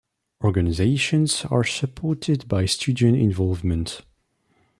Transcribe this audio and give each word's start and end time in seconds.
Organizations 0.43 1.45
are 1.45 1.63
supported 1.63 2.47
by 2.47 2.65
Student 2.65 3.17
Involvement. 3.19 4.01